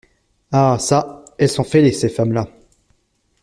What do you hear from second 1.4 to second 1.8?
sont